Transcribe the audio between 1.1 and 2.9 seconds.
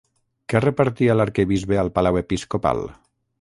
l'arquebisbe al palau episcopal?